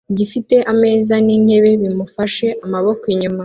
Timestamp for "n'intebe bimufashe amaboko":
1.25-3.03